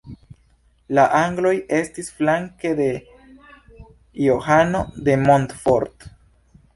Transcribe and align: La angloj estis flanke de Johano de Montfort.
La 0.99 1.01
angloj 1.17 1.51
estis 1.79 2.07
flanke 2.21 2.71
de 2.79 2.87
Johano 4.25 4.81
de 5.09 5.17
Montfort. 5.27 6.09